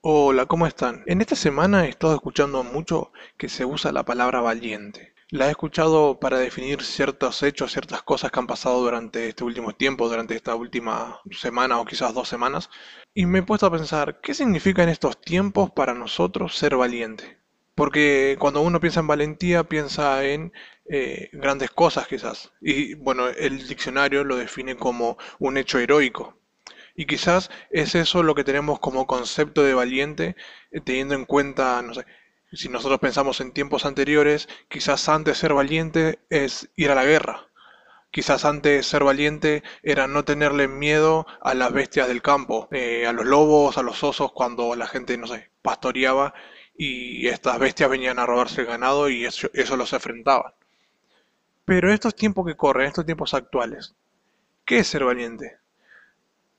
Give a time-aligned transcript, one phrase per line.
[0.00, 1.04] Hola, ¿cómo están?
[1.06, 5.14] En esta semana he estado escuchando mucho que se usa la palabra valiente.
[5.30, 9.72] La he escuchado para definir ciertos hechos, ciertas cosas que han pasado durante este último
[9.74, 12.70] tiempo, durante esta última semana o quizás dos semanas,
[13.14, 17.38] y me he puesto a pensar, ¿qué significa en estos tiempos para nosotros ser valiente?
[17.74, 20.52] Porque cuando uno piensa en valentía, piensa en
[20.88, 22.52] eh, grandes cosas quizás.
[22.60, 26.38] Y bueno, el diccionario lo define como un hecho heroico.
[26.98, 30.34] Y quizás es eso lo que tenemos como concepto de valiente,
[30.72, 32.04] eh, teniendo en cuenta, no sé,
[32.52, 37.46] si nosotros pensamos en tiempos anteriores, quizás antes ser valiente es ir a la guerra.
[38.10, 43.12] Quizás antes ser valiente era no tenerle miedo a las bestias del campo, eh, a
[43.12, 46.34] los lobos, a los osos, cuando la gente, no sé, pastoreaba
[46.76, 50.52] y estas bestias venían a robarse el ganado y eso, eso los enfrentaban.
[51.64, 53.94] Pero estos tiempos que corren, estos tiempos actuales,
[54.64, 55.58] ¿qué es ser valiente?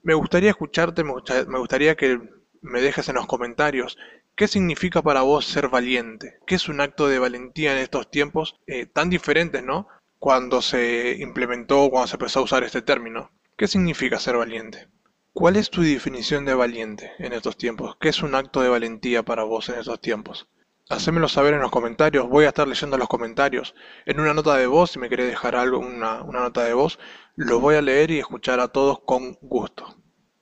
[0.04, 2.20] Me gustaría escucharte, me gusta- me gustaría que
[2.62, 3.98] me dejes en los comentarios
[4.36, 8.60] qué significa para vos ser valiente, qué es un acto de valentía en estos tiempos
[8.68, 9.88] eh, tan diferentes, ¿no?
[10.18, 13.32] Cuando se implementó, cuando se empezó a usar este término.
[13.56, 14.90] ¿Qué significa ser valiente?
[15.32, 17.96] ¿Cuál es tu definición de valiente en estos tiempos?
[18.02, 20.50] ¿Qué es un acto de valentía para vos en estos tiempos?
[20.90, 23.76] Hacémelo saber en los comentarios, voy a estar leyendo los comentarios.
[24.06, 27.00] En una nota de voz, si me querés dejar algo, una, una nota de voz,
[27.36, 29.86] lo voy a leer y escuchar a todos con gusto.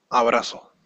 [0.09, 0.76] Abrazo.